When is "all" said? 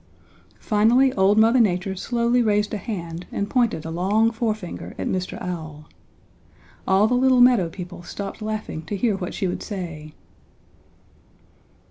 6.87-7.05